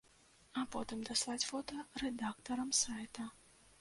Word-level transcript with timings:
А 0.61 0.61
потым 0.75 1.03
даслаць 1.09 1.47
фота 1.51 1.85
рэдактарам 2.05 2.73
сайта. 2.83 3.29